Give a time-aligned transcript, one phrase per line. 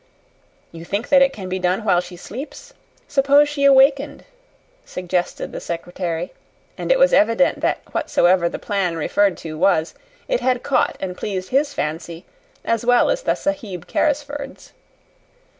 [0.71, 2.73] "You think that it can be done while she sleeps?
[3.07, 4.23] Suppose she awakened,"
[4.83, 6.33] suggested the secretary;
[6.75, 9.93] and it was evident that whatsoever the plan referred to was,
[10.27, 12.25] it had caught and pleased his fancy
[12.65, 14.73] as well as the Sahib Carrisford's.